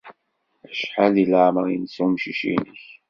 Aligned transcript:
Acḥal 0.69 1.11
deg 1.15 1.27
leɛmeṛ-nnes 1.31 1.95
umcic-nnek? 2.05 2.83